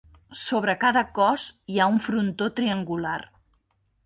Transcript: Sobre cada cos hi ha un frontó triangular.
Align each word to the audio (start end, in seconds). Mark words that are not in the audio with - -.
Sobre 0.43 0.73
cada 0.83 1.03
cos 1.17 1.45
hi 1.73 1.77
ha 1.83 1.89
un 1.93 2.01
frontó 2.07 2.49
triangular. 2.63 3.19